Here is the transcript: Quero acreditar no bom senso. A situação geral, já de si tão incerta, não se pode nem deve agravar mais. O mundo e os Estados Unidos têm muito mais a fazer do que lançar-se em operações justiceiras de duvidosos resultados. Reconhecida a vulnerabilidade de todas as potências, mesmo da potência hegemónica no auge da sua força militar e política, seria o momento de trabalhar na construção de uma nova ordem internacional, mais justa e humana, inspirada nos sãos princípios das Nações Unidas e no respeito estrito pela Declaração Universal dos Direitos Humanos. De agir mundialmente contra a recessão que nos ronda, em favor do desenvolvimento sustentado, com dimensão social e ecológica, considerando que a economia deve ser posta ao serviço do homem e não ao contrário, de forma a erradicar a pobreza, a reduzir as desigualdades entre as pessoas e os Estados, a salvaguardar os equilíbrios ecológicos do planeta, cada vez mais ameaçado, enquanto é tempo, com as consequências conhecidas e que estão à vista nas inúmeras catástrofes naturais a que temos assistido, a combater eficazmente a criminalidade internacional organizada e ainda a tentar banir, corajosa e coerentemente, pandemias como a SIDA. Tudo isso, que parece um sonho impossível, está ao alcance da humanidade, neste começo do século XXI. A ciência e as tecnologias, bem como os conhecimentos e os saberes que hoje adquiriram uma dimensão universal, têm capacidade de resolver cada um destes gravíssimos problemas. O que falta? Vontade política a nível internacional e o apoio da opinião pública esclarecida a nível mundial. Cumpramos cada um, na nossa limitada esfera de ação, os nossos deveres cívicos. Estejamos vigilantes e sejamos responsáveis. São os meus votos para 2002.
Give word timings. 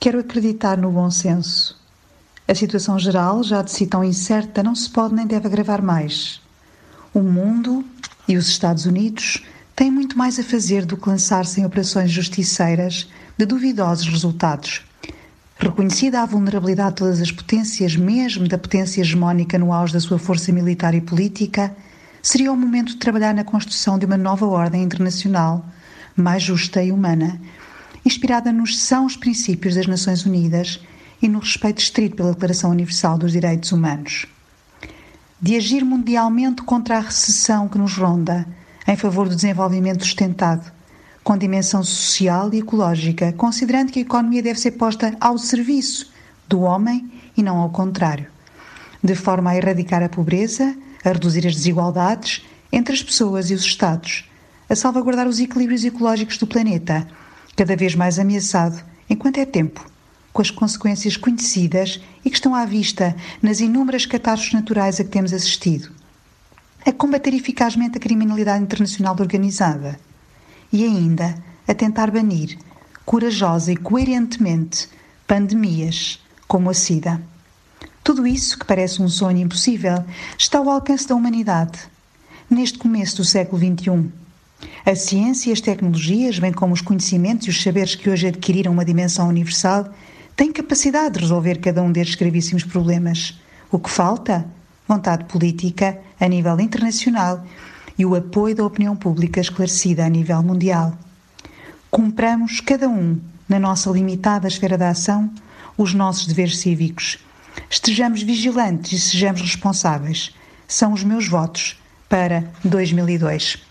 Quero 0.00 0.20
acreditar 0.20 0.78
no 0.78 0.92
bom 0.92 1.10
senso. 1.10 1.76
A 2.46 2.54
situação 2.54 2.96
geral, 3.00 3.42
já 3.42 3.62
de 3.62 3.72
si 3.72 3.84
tão 3.84 4.04
incerta, 4.04 4.62
não 4.62 4.72
se 4.72 4.88
pode 4.88 5.12
nem 5.12 5.26
deve 5.26 5.48
agravar 5.48 5.82
mais. 5.82 6.40
O 7.12 7.18
mundo 7.18 7.84
e 8.28 8.36
os 8.36 8.46
Estados 8.46 8.86
Unidos 8.86 9.42
têm 9.74 9.90
muito 9.90 10.16
mais 10.16 10.38
a 10.38 10.44
fazer 10.44 10.86
do 10.86 10.96
que 10.96 11.08
lançar-se 11.08 11.60
em 11.60 11.66
operações 11.66 12.12
justiceiras 12.12 13.08
de 13.36 13.44
duvidosos 13.44 14.06
resultados. 14.06 14.82
Reconhecida 15.58 16.22
a 16.22 16.26
vulnerabilidade 16.26 16.90
de 16.90 16.96
todas 16.98 17.20
as 17.20 17.32
potências, 17.32 17.96
mesmo 17.96 18.46
da 18.46 18.56
potência 18.56 19.00
hegemónica 19.00 19.58
no 19.58 19.72
auge 19.72 19.94
da 19.94 20.00
sua 20.00 20.16
força 20.16 20.52
militar 20.52 20.94
e 20.94 21.00
política, 21.00 21.74
seria 22.22 22.52
o 22.52 22.56
momento 22.56 22.92
de 22.92 22.98
trabalhar 22.98 23.34
na 23.34 23.42
construção 23.42 23.98
de 23.98 24.06
uma 24.06 24.16
nova 24.16 24.46
ordem 24.46 24.84
internacional, 24.84 25.66
mais 26.14 26.44
justa 26.44 26.84
e 26.84 26.92
humana, 26.92 27.40
inspirada 28.08 28.50
nos 28.50 28.80
sãos 28.80 29.16
princípios 29.16 29.74
das 29.74 29.86
Nações 29.86 30.24
Unidas 30.24 30.80
e 31.20 31.28
no 31.28 31.40
respeito 31.40 31.82
estrito 31.82 32.16
pela 32.16 32.32
Declaração 32.32 32.70
Universal 32.70 33.18
dos 33.18 33.32
Direitos 33.32 33.70
Humanos. 33.70 34.24
De 35.38 35.54
agir 35.56 35.84
mundialmente 35.84 36.62
contra 36.62 36.96
a 36.96 37.00
recessão 37.00 37.68
que 37.68 37.76
nos 37.76 37.96
ronda, 37.96 38.46
em 38.86 38.96
favor 38.96 39.28
do 39.28 39.34
desenvolvimento 39.34 40.04
sustentado, 40.04 40.72
com 41.22 41.36
dimensão 41.36 41.84
social 41.84 42.48
e 42.54 42.60
ecológica, 42.60 43.30
considerando 43.34 43.92
que 43.92 43.98
a 43.98 44.02
economia 44.02 44.42
deve 44.42 44.58
ser 44.58 44.72
posta 44.72 45.14
ao 45.20 45.36
serviço 45.36 46.10
do 46.48 46.60
homem 46.60 47.12
e 47.36 47.42
não 47.42 47.58
ao 47.58 47.68
contrário, 47.68 48.26
de 49.04 49.14
forma 49.14 49.50
a 49.50 49.56
erradicar 49.56 50.02
a 50.02 50.08
pobreza, 50.08 50.74
a 51.04 51.10
reduzir 51.10 51.46
as 51.46 51.54
desigualdades 51.54 52.42
entre 52.72 52.94
as 52.94 53.02
pessoas 53.02 53.50
e 53.50 53.54
os 53.54 53.64
Estados, 53.64 54.24
a 54.66 54.74
salvaguardar 54.74 55.28
os 55.28 55.38
equilíbrios 55.38 55.84
ecológicos 55.84 56.38
do 56.38 56.46
planeta, 56.46 57.06
cada 57.58 57.74
vez 57.74 57.96
mais 57.96 58.20
ameaçado, 58.20 58.80
enquanto 59.10 59.38
é 59.38 59.44
tempo, 59.44 59.84
com 60.32 60.40
as 60.40 60.48
consequências 60.48 61.16
conhecidas 61.16 62.00
e 62.24 62.30
que 62.30 62.36
estão 62.36 62.54
à 62.54 62.64
vista 62.64 63.16
nas 63.42 63.58
inúmeras 63.58 64.06
catástrofes 64.06 64.54
naturais 64.54 65.00
a 65.00 65.04
que 65.04 65.10
temos 65.10 65.32
assistido, 65.32 65.90
a 66.86 66.92
combater 66.92 67.34
eficazmente 67.34 67.98
a 67.98 68.00
criminalidade 68.00 68.62
internacional 68.62 69.16
organizada 69.18 69.98
e 70.72 70.84
ainda 70.84 71.34
a 71.66 71.74
tentar 71.74 72.12
banir, 72.12 72.56
corajosa 73.04 73.72
e 73.72 73.76
coerentemente, 73.76 74.88
pandemias 75.26 76.22
como 76.46 76.70
a 76.70 76.74
SIDA. 76.74 77.20
Tudo 78.04 78.24
isso, 78.24 78.56
que 78.56 78.66
parece 78.66 79.02
um 79.02 79.08
sonho 79.08 79.38
impossível, 79.38 80.04
está 80.38 80.58
ao 80.58 80.70
alcance 80.70 81.08
da 81.08 81.16
humanidade, 81.16 81.76
neste 82.48 82.78
começo 82.78 83.16
do 83.16 83.24
século 83.24 83.60
XXI. 83.60 84.27
A 84.84 84.94
ciência 84.94 85.50
e 85.50 85.52
as 85.52 85.60
tecnologias, 85.60 86.38
bem 86.38 86.52
como 86.52 86.72
os 86.72 86.80
conhecimentos 86.80 87.46
e 87.46 87.50
os 87.50 87.62
saberes 87.62 87.94
que 87.94 88.10
hoje 88.10 88.26
adquiriram 88.26 88.72
uma 88.72 88.84
dimensão 88.84 89.28
universal, 89.28 89.88
têm 90.34 90.52
capacidade 90.52 91.14
de 91.14 91.20
resolver 91.20 91.58
cada 91.58 91.82
um 91.82 91.92
destes 91.92 92.16
gravíssimos 92.16 92.64
problemas. 92.64 93.38
O 93.70 93.78
que 93.78 93.90
falta? 93.90 94.46
Vontade 94.86 95.24
política 95.24 95.98
a 96.18 96.26
nível 96.26 96.58
internacional 96.58 97.44
e 97.98 98.06
o 98.06 98.14
apoio 98.14 98.54
da 98.54 98.64
opinião 98.64 98.96
pública 98.96 99.40
esclarecida 99.40 100.06
a 100.06 100.08
nível 100.08 100.42
mundial. 100.42 100.96
Cumpramos 101.90 102.60
cada 102.60 102.88
um, 102.88 103.20
na 103.48 103.58
nossa 103.58 103.90
limitada 103.90 104.48
esfera 104.48 104.78
de 104.78 104.84
ação, 104.84 105.30
os 105.76 105.94
nossos 105.94 106.26
deveres 106.26 106.58
cívicos. 106.58 107.18
Estejamos 107.68 108.22
vigilantes 108.22 108.92
e 108.92 109.10
sejamos 109.10 109.40
responsáveis. 109.40 110.34
São 110.66 110.92
os 110.92 111.02
meus 111.04 111.28
votos 111.28 111.80
para 112.08 112.44
2002. 112.64 113.67